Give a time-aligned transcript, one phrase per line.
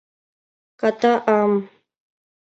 [0.79, 1.53] —Ката-ам?!